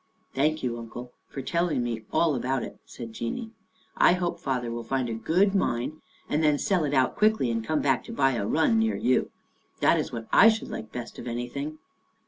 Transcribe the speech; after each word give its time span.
"Thank 0.33 0.63
you, 0.63 0.79
Uncle, 0.79 1.13
for 1.27 1.43
telling 1.43 1.83
me 1.83 2.05
all 2.11 2.33
about 2.33 2.63
It," 2.63 2.79
said 2.87 3.13
Jeanie." 3.13 3.51
I 4.09 4.13
hope 4.13 4.39
father 4.39 4.71
will 4.71 4.83
find 4.83 5.07
a 5.07 5.13
good 5.13 5.19
52 5.19 5.33
Our 5.35 5.43
Little 5.43 5.45
Australian 5.45 5.91
Cousin 5.91 5.99
mine 5.99 6.01
and 6.33 6.43
then 6.43 6.57
sell 6.57 6.83
it 6.85 6.93
out 6.95 7.15
quickly 7.15 7.51
and 7.51 7.63
come 7.63 7.81
back 7.83 8.03
to 8.05 8.11
buy 8.11 8.31
a 8.31 8.47
run 8.47 8.79
near 8.79 8.95
you. 8.95 9.29
That 9.79 9.99
is 9.99 10.11
what 10.11 10.27
I 10.33 10.49
should 10.49 10.71
like 10.71 10.91
best 10.91 11.19
of 11.19 11.27
anything." 11.27 11.77